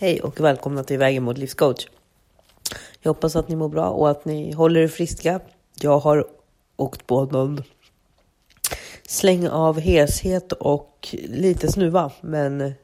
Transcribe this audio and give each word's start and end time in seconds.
Hej 0.00 0.20
och 0.20 0.40
välkomna 0.40 0.84
till 0.84 0.98
Vägen 0.98 1.22
mot 1.22 1.38
livscoach. 1.38 1.86
Jag 3.00 3.10
hoppas 3.10 3.36
att 3.36 3.48
ni 3.48 3.56
mår 3.56 3.68
bra 3.68 3.88
och 3.88 4.10
att 4.10 4.24
ni 4.24 4.52
håller 4.52 4.80
er 4.80 4.88
friska. 4.88 5.40
Jag 5.80 5.98
har 5.98 6.26
åkt 6.76 7.06
på 7.06 7.24
någon 7.24 7.62
släng 9.06 9.48
av 9.48 9.80
heshet 9.80 10.52
och 10.52 11.08
lite 11.28 11.72
snuva, 11.72 12.12
men 12.20 12.74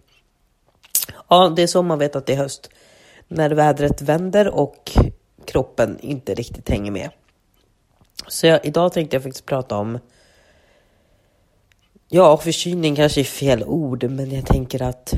ja, 1.28 1.52
det 1.56 1.62
är 1.62 1.66
så 1.66 1.82
man 1.82 1.98
vet 1.98 2.16
att 2.16 2.26
det 2.26 2.32
är 2.32 2.36
höst. 2.36 2.70
När 3.28 3.50
vädret 3.50 4.02
vänder 4.02 4.48
och 4.48 4.92
kroppen 5.44 5.98
inte 6.00 6.34
riktigt 6.34 6.68
hänger 6.68 6.90
med. 6.90 7.10
Så 8.28 8.46
jag, 8.46 8.66
idag 8.66 8.92
tänkte 8.92 9.16
jag 9.16 9.22
faktiskt 9.22 9.46
prata 9.46 9.76
om 9.76 9.98
Ja, 12.08 12.36
förkylning 12.36 12.96
kanske 12.96 13.20
är 13.20 13.24
fel 13.24 13.64
ord, 13.64 14.04
men 14.10 14.30
jag 14.30 14.46
tänker 14.46 14.82
att 14.82 15.14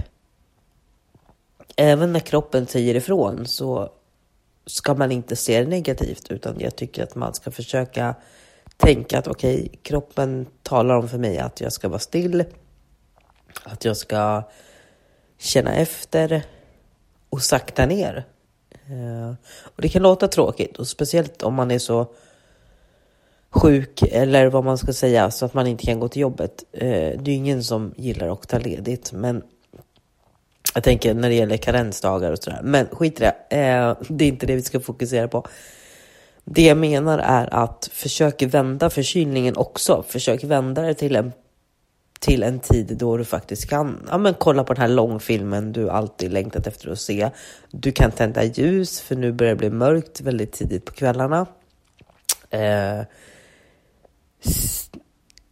även 1.78 2.12
när 2.12 2.20
kroppen 2.20 2.66
säger 2.66 2.94
ifrån 2.94 3.46
så 3.46 3.92
ska 4.66 4.94
man 4.94 5.12
inte 5.12 5.36
se 5.36 5.60
det 5.60 5.68
negativt, 5.68 6.30
utan 6.30 6.60
jag 6.60 6.76
tycker 6.76 7.02
att 7.02 7.14
man 7.14 7.34
ska 7.34 7.50
försöka 7.50 8.14
tänka 8.76 9.18
att 9.18 9.26
okej, 9.26 9.56
okay, 9.56 9.68
kroppen 9.82 10.46
talar 10.62 10.96
om 10.96 11.08
för 11.08 11.18
mig 11.18 11.38
att 11.38 11.60
jag 11.60 11.72
ska 11.72 11.88
vara 11.88 11.98
still, 11.98 12.44
att 13.62 13.84
jag 13.84 13.96
ska 13.96 14.42
känna 15.38 15.74
efter 15.74 16.42
och 17.30 17.42
sakta 17.42 17.86
ner. 17.86 18.24
Eh, 18.70 19.34
och 19.62 19.82
det 19.82 19.88
kan 19.88 20.02
låta 20.02 20.28
tråkigt 20.28 20.78
och 20.78 20.88
speciellt 20.88 21.42
om 21.42 21.54
man 21.54 21.70
är 21.70 21.78
så 21.78 22.06
sjuk 23.50 24.02
eller 24.02 24.46
vad 24.46 24.64
man 24.64 24.78
ska 24.78 24.92
säga 24.92 25.30
så 25.30 25.46
att 25.46 25.54
man 25.54 25.66
inte 25.66 25.86
kan 25.86 26.00
gå 26.00 26.08
till 26.08 26.22
jobbet. 26.22 26.64
Eh, 26.72 27.20
det 27.20 27.30
är 27.30 27.34
ingen 27.36 27.64
som 27.64 27.94
gillar 27.96 28.32
att 28.32 28.48
ta 28.48 28.58
ledigt, 28.58 29.12
men 29.12 29.42
jag 30.74 30.84
tänker 30.84 31.14
när 31.14 31.28
det 31.28 31.34
gäller 31.34 31.56
karensdagar 31.56 32.32
och 32.32 32.38
sådär. 32.38 32.60
Men 32.62 32.86
skit 32.86 33.20
i 33.20 33.24
det. 33.24 33.56
Eh, 33.56 33.96
det 34.08 34.24
är 34.24 34.28
inte 34.28 34.46
det 34.46 34.56
vi 34.56 34.62
ska 34.62 34.80
fokusera 34.80 35.28
på. 35.28 35.46
Det 36.44 36.62
jag 36.62 36.76
menar 36.76 37.18
är 37.18 37.54
att 37.54 37.90
försök 37.92 38.42
vända 38.42 38.90
förkylningen 38.90 39.56
också. 39.56 40.04
Försök 40.08 40.44
vända 40.44 40.82
det 40.82 40.94
till 40.94 41.16
en, 41.16 41.32
till 42.20 42.42
en 42.42 42.58
tid 42.58 42.96
då 42.98 43.16
du 43.16 43.24
faktiskt 43.24 43.68
kan 43.70 44.06
ja, 44.10 44.18
men 44.18 44.34
kolla 44.34 44.64
på 44.64 44.74
den 44.74 44.80
här 44.80 44.88
långfilmen 44.88 45.72
du 45.72 45.90
alltid 45.90 46.32
längtat 46.32 46.66
efter 46.66 46.90
att 46.90 47.00
se. 47.00 47.30
Du 47.70 47.92
kan 47.92 48.10
tända 48.10 48.44
ljus 48.44 49.00
för 49.00 49.16
nu 49.16 49.32
börjar 49.32 49.52
det 49.54 49.58
bli 49.58 49.70
mörkt 49.70 50.20
väldigt 50.20 50.52
tidigt 50.52 50.84
på 50.84 50.92
kvällarna. 50.92 51.46
Eh, 52.50 53.00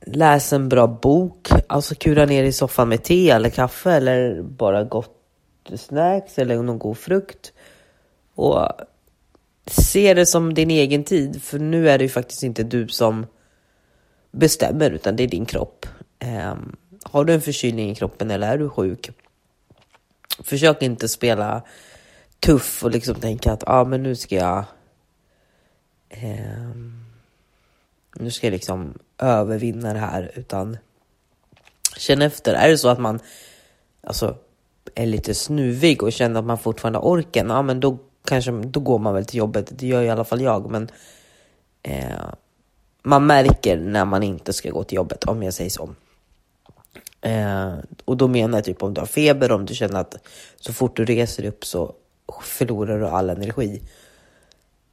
läs 0.06 0.52
en 0.52 0.68
bra 0.68 0.86
bok, 0.86 1.48
alltså 1.66 1.94
kura 1.94 2.26
ner 2.26 2.44
i 2.44 2.52
soffan 2.52 2.88
med 2.88 3.04
te 3.04 3.30
eller 3.30 3.50
kaffe 3.50 3.92
eller 3.92 4.42
bara 4.42 4.84
gott 4.84 5.15
snacks 5.76 6.38
eller 6.38 6.62
någon 6.62 6.78
god 6.78 6.98
frukt. 6.98 7.52
Och 8.34 8.68
se 9.66 10.14
det 10.14 10.26
som 10.26 10.54
din 10.54 10.70
egen 10.70 11.04
tid, 11.04 11.42
för 11.42 11.58
nu 11.58 11.88
är 11.88 11.98
det 11.98 12.04
ju 12.04 12.10
faktiskt 12.10 12.42
inte 12.42 12.62
du 12.62 12.88
som 12.88 13.26
bestämmer, 14.30 14.90
utan 14.90 15.16
det 15.16 15.22
är 15.22 15.28
din 15.28 15.46
kropp. 15.46 15.86
Um, 16.24 16.76
har 17.02 17.24
du 17.24 17.32
en 17.32 17.40
förkylning 17.40 17.90
i 17.90 17.94
kroppen 17.94 18.30
eller 18.30 18.52
är 18.52 18.58
du 18.58 18.68
sjuk? 18.68 19.10
Försök 20.44 20.82
inte 20.82 21.08
spela 21.08 21.62
tuff 22.40 22.84
och 22.84 22.90
liksom 22.90 23.14
tänka 23.14 23.52
att 23.52 23.64
ah, 23.66 23.84
men 23.84 24.02
nu 24.02 24.16
ska 24.16 24.34
jag 24.34 24.64
um, 26.22 27.06
nu 28.18 28.30
ska 28.30 28.46
jag 28.46 28.52
liksom 28.52 28.98
övervinna 29.18 29.92
det 29.92 29.98
här, 29.98 30.30
utan 30.34 30.78
känn 31.96 32.22
efter. 32.22 32.54
Är 32.54 32.68
det 32.68 32.78
så 32.78 32.88
att 32.88 33.00
man 33.00 33.20
alltså, 34.02 34.36
är 34.96 35.06
lite 35.06 35.34
snuvig 35.34 36.02
och 36.02 36.12
känner 36.12 36.40
att 36.40 36.46
man 36.46 36.58
fortfarande 36.58 36.98
har 36.98 37.06
orken, 37.06 37.50
ja 37.50 37.62
men 37.62 37.80
då 37.80 37.98
kanske 38.24 38.50
då 38.50 38.80
går 38.80 38.98
man 38.98 39.14
väl 39.14 39.24
till 39.24 39.38
jobbet. 39.38 39.72
Det 39.78 39.86
gör 39.86 40.02
i 40.02 40.10
alla 40.10 40.24
fall 40.24 40.40
jag, 40.40 40.70
men 40.70 40.90
eh, 41.82 42.24
man 43.02 43.26
märker 43.26 43.76
när 43.76 44.04
man 44.04 44.22
inte 44.22 44.52
ska 44.52 44.70
gå 44.70 44.84
till 44.84 44.96
jobbet, 44.96 45.24
om 45.24 45.42
jag 45.42 45.54
säger 45.54 45.70
så. 45.70 45.90
Eh, 47.20 47.74
och 48.04 48.16
då 48.16 48.28
menar 48.28 48.58
jag 48.58 48.64
typ 48.64 48.82
om 48.82 48.94
du 48.94 49.00
har 49.00 49.06
feber, 49.06 49.52
om 49.52 49.66
du 49.66 49.74
känner 49.74 50.00
att 50.00 50.16
så 50.56 50.72
fort 50.72 50.96
du 50.96 51.04
reser 51.04 51.44
upp 51.44 51.64
så 51.64 51.94
förlorar 52.42 52.98
du 52.98 53.06
all 53.06 53.30
energi. 53.30 53.82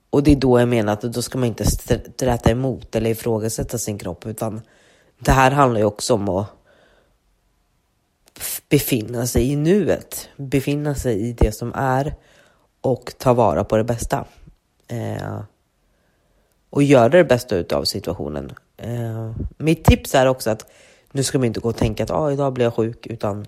Och 0.10 0.24
det 0.24 0.32
är 0.32 0.36
då 0.36 0.60
jag 0.60 0.68
menar 0.68 0.94
att 0.94 1.02
då 1.02 1.22
ska 1.22 1.38
man 1.38 1.48
inte 1.48 1.66
sträta 1.66 2.52
emot 2.52 2.96
eller 2.96 3.10
ifrågasätta 3.10 3.78
sin 3.78 3.98
kropp, 3.98 4.26
utan 4.26 4.62
det 5.20 5.32
här 5.32 5.52
handlar 5.52 5.80
ju 5.80 5.86
också 5.86 6.14
om 6.14 6.30
att 6.30 6.48
befinna 8.74 9.28
sig 9.28 9.52
i 9.52 9.56
nuet, 9.56 10.30
befinna 10.38 10.96
sig 10.96 11.30
i 11.30 11.34
det 11.34 11.52
som 11.52 11.74
är 11.76 12.16
och 12.82 13.14
ta 13.18 13.34
vara 13.34 13.64
på 13.64 13.78
det 13.78 13.84
bästa. 13.84 14.26
Eh, 14.88 15.40
och 16.70 16.84
göra 16.84 17.10
det 17.10 17.24
bästa 17.24 17.56
utav 17.56 17.84
situationen. 17.84 18.52
Eh, 18.78 19.32
mitt 19.58 19.84
tips 19.84 20.16
är 20.16 20.26
också 20.26 20.50
att 20.50 20.66
nu 21.12 21.24
ska 21.24 21.38
man 21.38 21.46
inte 21.46 21.60
gå 21.60 21.70
och 21.70 21.78
tänka 21.78 22.04
att 22.04 22.12
ah, 22.12 22.32
idag 22.32 22.54
blir 22.54 22.66
jag 22.66 22.74
sjuk, 22.74 23.08
utan 23.08 23.46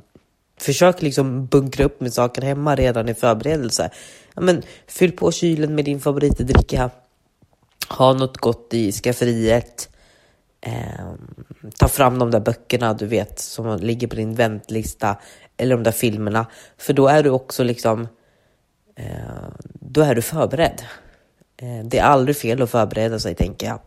försök 0.58 1.02
liksom 1.02 1.46
bunkra 1.46 1.86
upp 1.86 2.02
med 2.02 2.14
saker 2.14 2.42
hemma 2.42 2.76
redan 2.76 3.10
i 3.10 3.14
förberedelse. 3.14 3.90
Ja, 4.36 4.42
men, 4.42 4.64
fyll 4.88 5.12
på 5.12 5.32
kylen 5.32 5.76
med 5.76 5.86
din 5.86 6.00
favoritdricka. 6.00 6.90
Ha 7.90 8.14
något 8.14 8.38
gott 8.38 8.74
i 8.74 8.92
skafferiet. 8.92 9.90
Eh, 10.66 11.14
ta 11.78 11.88
fram 11.88 12.20
de 12.20 12.32
där 12.32 12.40
böckerna 12.40 12.94
du 12.94 13.06
vet 13.06 13.40
som 13.40 13.78
ligger 13.78 14.08
på 14.08 14.16
din 14.16 14.36
väntlista 14.36 15.18
eller 15.58 15.76
de 15.76 15.84
där 15.84 15.92
filmerna. 15.92 16.46
För 16.78 16.94
då 16.94 17.08
är 17.08 17.24
du 17.24 17.30
också 17.30 17.64
liksom, 17.64 18.08
eh, 18.96 19.06
då 19.74 20.02
är 20.02 20.16
du 20.16 20.22
förberedd. 20.22 20.82
Eh, 21.58 21.86
det 21.86 21.98
är 21.98 22.04
aldrig 22.04 22.38
fel 22.38 22.62
att 22.62 22.70
förbereda 22.70 23.20
sig 23.20 23.36
tänker 23.36 23.68
jag. 23.68 23.80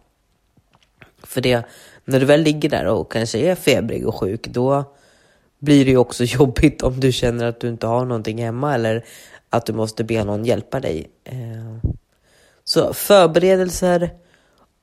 För 1.23 1.41
det, 1.41 1.67
när 2.05 2.21
du 2.21 2.27
väl 2.27 2.43
ligger 2.43 2.69
där 2.69 2.87
och 2.87 3.13
kanske 3.13 3.39
är 3.39 3.55
febrig 3.55 4.07
och 4.07 4.15
sjuk, 4.15 4.49
då 4.49 4.95
blir 5.59 5.85
det 5.85 5.91
ju 5.91 5.97
också 5.97 6.25
jobbigt 6.27 6.83
om 6.83 7.01
du 7.01 7.13
känner 7.13 7.47
att 7.47 7.61
du 7.61 7.69
inte 7.69 7.87
har 7.87 8.05
någonting 8.05 8.43
hemma 8.45 8.75
eller 8.75 9.05
att 9.51 9.67
du 9.67 9.73
måste 9.73 10.05
be 10.05 10.25
någon 10.25 10.45
hjälpa 10.45 10.81
dig. 10.81 11.11
Eh, 11.25 11.91
så 12.65 12.93
förberedelser 12.95 14.11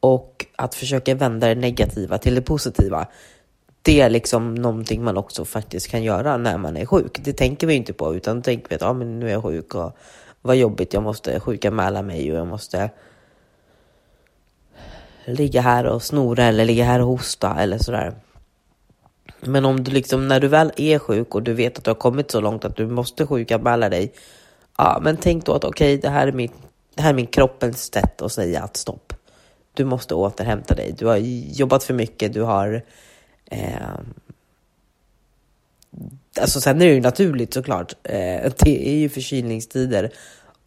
och 0.05 0.45
att 0.55 0.75
försöka 0.75 1.15
vända 1.15 1.47
det 1.47 1.55
negativa 1.55 2.17
till 2.17 2.35
det 2.35 2.41
positiva. 2.41 3.07
Det 3.81 4.01
är 4.01 4.09
liksom 4.09 4.55
någonting 4.55 5.03
man 5.03 5.17
också 5.17 5.45
faktiskt 5.45 5.87
kan 5.87 6.03
göra 6.03 6.37
när 6.37 6.57
man 6.57 6.77
är 6.77 6.85
sjuk. 6.85 7.19
Det 7.23 7.33
tänker 7.33 7.67
vi 7.67 7.73
inte 7.73 7.93
på 7.93 8.15
utan 8.15 8.41
tänker 8.41 8.69
vi 8.69 8.75
att 8.75 8.81
ah, 8.81 8.93
men 8.93 9.19
nu 9.19 9.27
är 9.27 9.31
jag 9.31 9.43
sjuk 9.43 9.75
och 9.75 9.97
vad 10.41 10.55
jobbigt, 10.55 10.93
jag 10.93 11.03
måste 11.03 11.39
sjukanmäla 11.39 12.01
mig 12.01 12.31
och 12.31 12.37
jag 12.37 12.47
måste 12.47 12.89
ligga 15.25 15.61
här 15.61 15.85
och 15.85 16.03
snora 16.03 16.43
eller 16.43 16.65
ligga 16.65 16.85
här 16.85 16.99
och 17.01 17.07
hosta 17.07 17.55
eller 17.59 17.77
sådär. 17.77 18.13
Men 19.39 19.65
om 19.65 19.83
du 19.83 19.91
liksom, 19.91 20.27
när 20.27 20.39
du 20.39 20.47
väl 20.47 20.71
är 20.77 20.99
sjuk 20.99 21.35
och 21.35 21.43
du 21.43 21.53
vet 21.53 21.77
att 21.77 21.83
du 21.83 21.89
har 21.89 21.95
kommit 21.95 22.31
så 22.31 22.41
långt 22.41 22.65
att 22.65 22.75
du 22.75 22.87
måste 22.87 23.27
sjukanmäla 23.27 23.89
dig. 23.89 24.13
Ja, 24.77 24.99
men 25.01 25.17
tänk 25.17 25.45
då 25.45 25.53
att 25.53 25.63
okej, 25.63 25.97
okay, 25.97 26.01
det, 26.01 26.09
här 26.09 26.27
är 26.27 26.31
min, 26.31 26.51
det 26.95 27.01
här 27.01 27.09
är 27.09 27.13
min 27.13 27.27
kroppens 27.27 27.93
sätt 27.93 28.21
att 28.21 28.31
säga 28.31 28.63
att 28.63 28.77
stopp 28.77 29.14
du 29.75 29.85
måste 29.85 30.15
återhämta 30.15 30.75
dig. 30.75 30.95
Du 30.97 31.05
har 31.05 31.17
jobbat 31.17 31.83
för 31.83 31.93
mycket, 31.93 32.33
du 32.33 32.41
har... 32.41 32.81
Eh, 33.51 33.99
alltså 36.39 36.61
sen 36.61 36.81
är 36.81 36.85
det 36.85 36.93
ju 36.93 37.01
naturligt 37.01 37.53
såklart. 37.53 37.93
Eh, 38.03 38.51
det 38.59 38.89
är 38.89 38.95
ju 38.95 39.09
förkylningstider. 39.09 40.11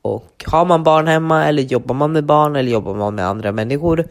Och 0.02 0.44
har 0.46 0.64
man 0.64 0.84
barn 0.84 1.06
hemma 1.06 1.44
eller 1.44 1.62
jobbar 1.62 1.94
man 1.94 2.12
med 2.12 2.24
barn 2.24 2.56
eller 2.56 2.70
jobbar 2.70 2.94
man 2.94 3.14
med 3.14 3.26
andra 3.26 3.52
människor 3.52 4.08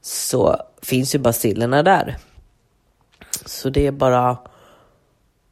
så 0.00 0.56
finns 0.82 1.14
ju 1.14 1.18
bacillerna 1.18 1.82
där. 1.82 2.16
Så 3.46 3.70
det 3.70 3.86
är 3.86 3.92
bara 3.92 4.38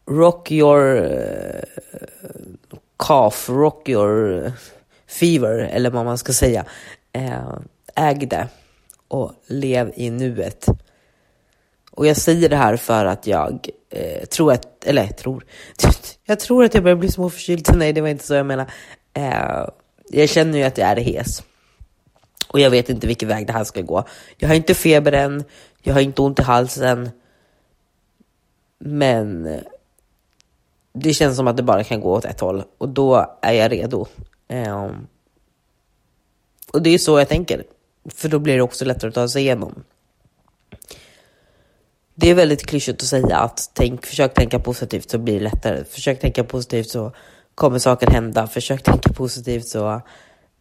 rock 0.07 0.51
your 0.51 0.97
eh, 0.97 1.63
cough, 2.97 3.51
rock 3.51 3.89
your 3.89 4.53
fever 5.07 5.59
eller 5.59 5.91
vad 5.91 6.05
man 6.05 6.19
ska 6.19 6.33
säga. 6.33 6.65
Eh, 7.13 7.59
äg 7.95 8.27
det 8.27 8.49
och 9.11 9.33
lev 9.47 9.93
i 9.95 10.11
nuet. 10.11 10.67
Och 11.91 12.07
jag 12.07 12.17
säger 12.17 12.49
det 12.49 12.57
här 12.57 12.77
för 12.77 13.05
att 13.05 13.27
jag 13.27 13.69
eh, 13.91 14.25
tror 14.25 14.53
att, 14.53 14.85
eller 14.85 15.07
tror, 15.07 15.45
jag 16.25 16.41
tror 16.41 16.65
att 16.65 16.75
jag 16.75 16.83
börjar 16.83 16.97
bli 16.97 17.11
småförkyld. 17.11 17.69
Nej, 17.75 17.93
det 17.93 18.01
var 18.01 18.09
inte 18.09 18.27
så 18.27 18.35
jag 18.35 18.47
menar. 18.47 18.71
Eh, 19.15 19.69
jag 20.09 20.29
känner 20.29 20.59
ju 20.59 20.65
att 20.65 20.79
jag 20.79 20.89
är 20.89 20.97
hes. 20.97 21.43
Och 22.49 22.61
jag 22.61 22.71
vet 22.71 22.89
inte 22.89 23.07
vilken 23.07 23.29
väg 23.29 23.47
det 23.47 23.53
här 23.53 23.65
ska 23.65 23.81
gå. 23.81 24.05
Jag 24.39 24.49
har 24.49 24.55
inte 24.55 24.75
feber 24.75 25.13
än, 25.13 25.45
jag 25.83 25.95
har 25.95 26.01
inte 26.01 26.23
ont 26.23 26.39
i 26.39 26.43
halsen. 26.43 27.11
Men 28.79 29.59
det 30.93 31.15
känns 31.15 31.37
som 31.37 31.49
att 31.49 31.57
det 31.57 31.63
bara 31.63 31.85
kan 31.85 32.01
gå 32.01 32.13
åt 32.13 32.25
ett 32.25 32.41
håll 32.41 32.65
och 32.79 32.89
då 32.89 33.39
är 33.43 33.53
jag 33.53 33.73
redo. 33.73 34.07
Eh, 34.49 34.91
och 36.73 36.83
det 36.83 36.91
är 36.91 36.99
så 36.99 37.19
jag 37.19 37.29
tänker. 37.29 37.65
För 38.09 38.29
då 38.29 38.39
blir 38.39 38.57
det 38.57 38.63
också 38.63 38.85
lättare 38.85 39.09
att 39.09 39.15
ta 39.15 39.29
sig 39.29 39.43
igenom. 39.43 39.85
Det 42.15 42.31
är 42.31 42.35
väldigt 42.35 42.67
klyschigt 42.67 43.03
att 43.03 43.09
säga 43.09 43.37
att 43.37 43.71
tänk, 43.75 44.07
försök 44.07 44.35
tänka 44.35 44.59
positivt 44.59 45.11
så 45.11 45.19
blir 45.19 45.35
det 45.35 45.45
lättare. 45.45 45.85
Försök 45.85 46.21
tänka 46.21 46.45
positivt 46.45 46.89
så 46.89 47.13
kommer 47.55 47.79
saker 47.79 48.11
hända. 48.11 48.47
Försök 48.47 48.83
tänka 48.83 49.13
positivt 49.13 49.67
så 49.67 50.03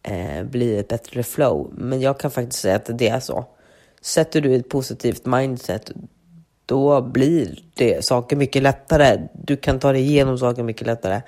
eh, 0.02 0.44
blir 0.44 0.72
det 0.72 0.78
ett 0.78 0.88
bättre 0.88 1.22
flow. 1.22 1.72
Men 1.74 2.00
jag 2.00 2.20
kan 2.20 2.30
faktiskt 2.30 2.62
säga 2.62 2.76
att 2.76 2.98
det 2.98 3.08
är 3.08 3.20
så. 3.20 3.44
Sätter 4.00 4.40
du 4.40 4.54
ett 4.54 4.68
positivt 4.68 5.26
mindset, 5.26 5.90
då 6.66 7.02
blir 7.02 7.58
det 7.74 8.04
saker 8.04 8.36
mycket 8.36 8.62
lättare. 8.62 9.28
Du 9.32 9.56
kan 9.56 9.78
ta 9.78 9.92
dig 9.92 10.02
igenom 10.02 10.38
saker 10.38 10.62
mycket 10.62 10.86
lättare. 10.86 11.22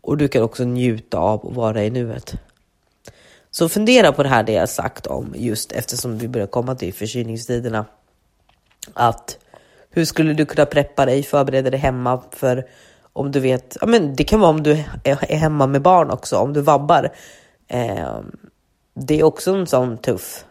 Och 0.00 0.16
du 0.16 0.28
kan 0.28 0.42
också 0.42 0.64
njuta 0.64 1.18
av 1.18 1.46
att 1.46 1.54
vara 1.54 1.84
i 1.84 1.90
nuet. 1.90 2.34
Så 3.54 3.68
fundera 3.68 4.12
på 4.12 4.22
det 4.22 4.28
här 4.28 4.42
det 4.42 4.52
jag 4.52 4.68
sagt 4.68 5.06
om 5.06 5.34
just 5.36 5.72
eftersom 5.72 6.18
vi 6.18 6.28
börjar 6.28 6.46
komma 6.46 6.74
till 6.74 6.94
förkylningstiderna. 6.94 7.86
Att 8.94 9.38
hur 9.90 10.04
skulle 10.04 10.32
du 10.32 10.46
kunna 10.46 10.66
preppa 10.66 11.06
dig, 11.06 11.22
förbereda 11.22 11.70
dig 11.70 11.80
hemma 11.80 12.22
för 12.30 12.66
om 13.12 13.32
du 13.32 13.40
vet, 13.40 13.76
ja 13.80 13.86
men 13.86 14.16
det 14.16 14.24
kan 14.24 14.40
vara 14.40 14.50
om 14.50 14.62
du 14.62 14.84
är 15.04 15.36
hemma 15.36 15.66
med 15.66 15.82
barn 15.82 16.10
också, 16.10 16.36
om 16.38 16.52
du 16.52 16.60
vabbar. 16.60 17.12
Eh, 17.68 18.20
det 18.94 19.20
är 19.20 19.24
också 19.24 19.54
en 19.54 19.66
sån 19.66 19.98
tuff 19.98 20.44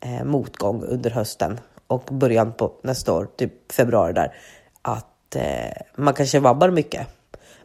eh, 0.00 0.24
motgång 0.24 0.82
under 0.82 1.10
hösten 1.10 1.60
och 1.86 2.04
början 2.10 2.52
på 2.52 2.72
nästa 2.82 3.12
år, 3.12 3.28
typ 3.36 3.72
februari 3.72 4.12
där, 4.12 4.34
att 4.82 5.36
eh, 5.36 5.82
man 5.96 6.14
kanske 6.14 6.40
vabbar 6.40 6.70
mycket. 6.70 7.06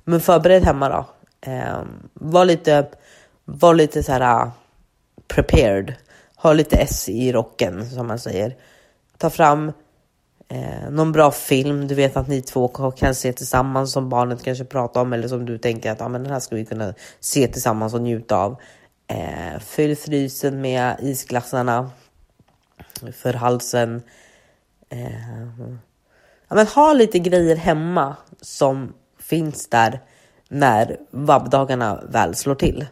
Men 0.04 0.22
förbered 0.22 0.64
hemma 0.64 0.90
då. 0.90 1.06
Eh, 1.52 1.82
var 2.14 2.46
lite, 2.46 2.88
var 3.60 3.74
lite 3.74 4.04
så 4.04 4.12
här 4.12 4.22
ah, 4.22 4.52
prepared. 5.28 5.94
Ha 6.36 6.54
lite 6.54 6.76
S 6.76 7.10
i 7.10 7.32
rocken 7.32 7.90
som 7.90 8.08
man 8.08 8.20
säger. 8.20 8.56
Ta 9.18 9.30
fram 9.30 9.72
eh, 10.48 10.90
någon 10.90 11.12
bra 11.12 11.32
film 11.32 11.88
du 11.88 11.96
vet 11.96 12.18
att 12.18 12.28
ni 12.28 12.42
två 12.42 12.68
kan 12.92 13.16
se 13.16 13.34
tillsammans 13.34 13.92
som 13.92 14.10
barnet 14.10 14.44
kanske 14.44 14.66
pratar 14.66 15.02
om 15.02 15.14
eller 15.14 15.28
som 15.28 15.46
du 15.46 15.58
tänker 15.58 15.92
att 15.92 16.02
ah, 16.02 16.08
men 16.08 16.24
den 16.24 16.34
här 16.34 16.40
ska 16.40 16.56
vi 16.56 16.66
kunna 16.66 16.94
se 17.20 17.48
tillsammans 17.48 17.94
och 17.94 18.02
njuta 18.02 18.38
av. 18.38 18.56
Eh, 19.08 19.60
fyll 19.60 19.98
frysen 19.98 20.62
med 20.62 20.96
isglassarna 21.02 21.92
för 23.14 23.34
halsen. 23.34 24.02
Eh, 24.90 25.42
ja, 26.48 26.56
men 26.56 26.68
ha 26.68 26.94
lite 26.94 27.20
grejer 27.20 27.56
hemma 27.56 28.16
som 28.42 28.94
finns 29.20 29.68
där 29.68 30.00
när 30.48 30.98
vabbdagarna 31.12 32.02
väl 32.10 32.36
slår 32.36 32.56
till. 32.56 32.86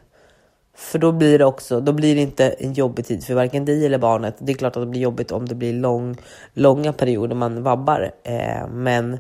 För 0.80 1.00
då 1.00 1.12
blir 1.12 1.40
det 1.40 1.46
också, 1.46 1.80
då 1.80 1.92
blir 1.92 2.16
det 2.16 2.22
inte 2.22 2.50
en 2.50 2.74
jobbig 2.74 3.06
tid 3.06 3.24
för 3.24 3.34
varken 3.34 3.66
dig 3.66 3.86
eller 3.86 3.98
barnet. 3.98 4.36
Det 4.40 4.52
är 4.52 4.56
klart 4.56 4.76
att 4.76 4.82
det 4.82 4.88
blir 4.88 5.02
jobbigt 5.02 5.32
om 5.32 5.48
det 5.48 5.56
blir 5.56 5.74
lång, 5.74 6.18
långa 6.54 6.94
perioder 6.94 7.36
man 7.36 7.64
vabbar. 7.64 8.12
Eh, 8.24 8.68
men 8.68 9.20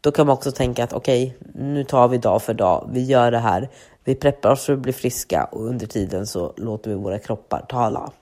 då 0.00 0.12
kan 0.12 0.26
man 0.26 0.34
också 0.34 0.52
tänka 0.52 0.84
att 0.84 0.92
okej, 0.92 1.36
okay, 1.40 1.62
nu 1.62 1.84
tar 1.84 2.08
vi 2.08 2.18
dag 2.18 2.42
för 2.42 2.54
dag. 2.54 2.88
Vi 2.92 3.04
gör 3.04 3.30
det 3.30 3.38
här. 3.38 3.68
Vi 4.04 4.14
preppar 4.14 4.50
oss 4.50 4.64
för 4.64 4.72
att 4.72 4.78
bli 4.78 4.92
friska 4.92 5.44
och 5.44 5.66
under 5.66 5.86
tiden 5.86 6.26
så 6.26 6.52
låter 6.56 6.90
vi 6.90 6.96
våra 6.96 7.18
kroppar 7.18 7.64
tala. 7.68 8.12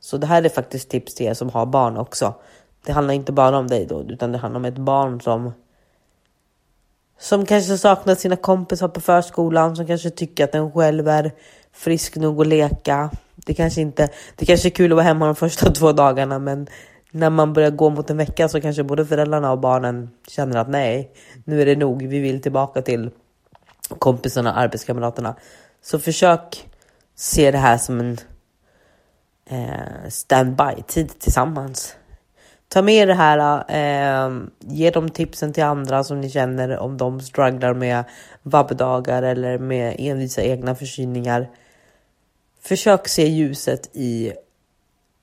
Så 0.00 0.16
det 0.16 0.26
här 0.26 0.42
är 0.42 0.48
faktiskt 0.48 0.90
tips 0.90 1.14
till 1.14 1.26
er 1.26 1.34
som 1.34 1.50
har 1.50 1.66
barn 1.66 1.96
också. 1.96 2.34
Det 2.86 2.92
handlar 2.92 3.14
inte 3.14 3.32
bara 3.32 3.58
om 3.58 3.68
dig 3.68 3.86
då, 3.86 4.02
utan 4.02 4.32
det 4.32 4.38
handlar 4.38 4.58
om 4.58 4.64
ett 4.64 4.78
barn 4.78 5.20
som 5.20 5.52
som 7.22 7.46
kanske 7.46 7.78
saknar 7.78 8.14
sina 8.14 8.36
kompisar 8.36 8.88
på 8.88 9.00
förskolan, 9.00 9.76
som 9.76 9.86
kanske 9.86 10.10
tycker 10.10 10.44
att 10.44 10.52
den 10.52 10.72
själv 10.72 11.08
är 11.08 11.32
frisk 11.72 12.16
nog 12.16 12.40
att 12.40 12.46
leka. 12.46 13.10
Det 13.34 13.54
kanske 13.54 13.80
inte, 13.80 14.08
det 14.36 14.46
kanske 14.46 14.68
är 14.68 14.70
kul 14.70 14.92
att 14.92 14.96
vara 14.96 15.06
hemma 15.06 15.26
de 15.26 15.34
första 15.34 15.70
två 15.74 15.92
dagarna, 15.92 16.38
men 16.38 16.66
när 17.10 17.30
man 17.30 17.52
börjar 17.52 17.70
gå 17.70 17.90
mot 17.90 18.10
en 18.10 18.16
vecka 18.16 18.48
så 18.48 18.60
kanske 18.60 18.82
både 18.82 19.06
föräldrarna 19.06 19.52
och 19.52 19.58
barnen 19.58 20.10
känner 20.28 20.58
att 20.58 20.68
nej, 20.68 21.12
nu 21.44 21.62
är 21.62 21.66
det 21.66 21.76
nog. 21.76 22.06
Vi 22.06 22.18
vill 22.18 22.42
tillbaka 22.42 22.82
till 22.82 23.10
kompisarna, 23.98 24.54
arbetskamraterna. 24.54 25.34
Så 25.82 25.98
försök 25.98 26.68
se 27.14 27.50
det 27.50 27.58
här 27.58 27.78
som 27.78 28.00
en 28.00 28.18
eh, 29.50 30.08
standby-tid 30.08 31.18
tillsammans. 31.18 31.96
Ta 32.72 32.82
med 32.82 33.08
det 33.08 33.14
här, 33.14 33.64
eh, 33.68 34.42
ge 34.58 34.90
de 34.90 35.10
tipsen 35.10 35.52
till 35.52 35.64
andra 35.64 36.04
som 36.04 36.20
ni 36.20 36.30
känner 36.30 36.78
om 36.78 36.96
de 36.96 37.20
strugglar 37.20 37.74
med 37.74 38.04
vabbdagar 38.42 39.22
eller 39.22 39.58
med 39.58 39.96
envisa 39.98 40.42
egna 40.42 40.74
förkylningar. 40.74 41.50
Försök 42.60 43.08
se 43.08 43.26
ljuset 43.26 43.96
i 43.96 44.32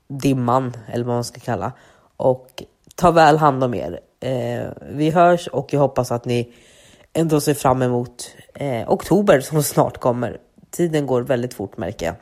dimman, 0.08 0.78
eller 0.88 1.06
vad 1.06 1.16
man 1.16 1.24
ska 1.24 1.40
kalla. 1.40 1.72
Och 2.18 2.64
ta 2.96 3.12
väl 3.12 3.38
hand 3.38 3.64
om 3.64 3.74
er. 3.74 4.00
Eh, 4.20 4.68
vi 4.92 5.10
hörs 5.10 5.48
och 5.48 5.74
jag 5.74 5.80
hoppas 5.80 6.12
att 6.12 6.26
ni 6.26 6.54
ändå 7.14 7.42
ser 7.42 7.54
fram 7.54 7.82
emot 7.82 8.36
eh, 8.54 8.90
oktober 8.92 9.40
som 9.40 9.64
snart 9.64 9.98
kommer. 9.98 10.38
Tiden 10.72 11.08
går 11.08 11.22
väldigt 11.22 11.54
fort 11.54 11.78
märker 11.78 12.06
jag. 12.06 12.16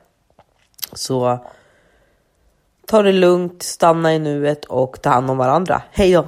Så 0.93 1.39
ta 2.87 3.01
det 3.01 3.11
lugnt, 3.11 3.63
stanna 3.63 4.13
i 4.13 4.19
nuet 4.19 4.65
och 4.65 5.01
ta 5.01 5.09
hand 5.09 5.29
om 5.29 5.37
varandra. 5.37 5.81
Hej 5.91 6.11
då! 6.11 6.25